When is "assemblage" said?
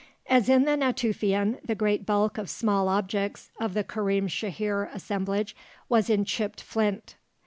4.91-5.55